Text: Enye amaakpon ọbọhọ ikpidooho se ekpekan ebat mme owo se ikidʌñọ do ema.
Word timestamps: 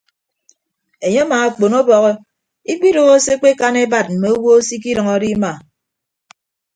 Enye 1.05 1.21
amaakpon 1.25 1.73
ọbọhọ 1.81 2.11
ikpidooho 2.71 3.13
se 3.25 3.31
ekpekan 3.35 3.75
ebat 3.83 4.07
mme 4.11 4.27
owo 4.37 4.51
se 4.67 4.73
ikidʌñọ 4.77 5.13
do 5.21 5.27
ema. 5.33 5.51